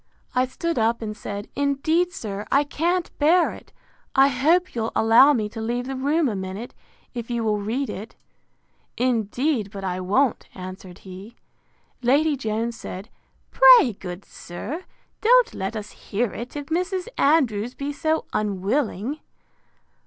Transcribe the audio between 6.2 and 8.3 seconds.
a minute, if you will read it.